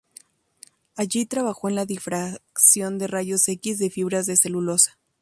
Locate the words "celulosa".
4.35-4.97